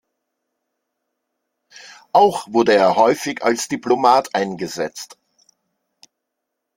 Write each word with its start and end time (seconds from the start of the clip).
Auch 2.11 2.47
wurde 2.51 2.73
er 2.73 2.95
häufig 2.95 3.43
als 3.43 3.67
Diplomat 3.67 4.33
eingesetzt. 4.33 5.19